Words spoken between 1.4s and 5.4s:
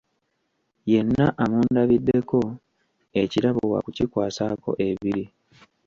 amundabirako, ekirabo wa kukwasaako ebiri.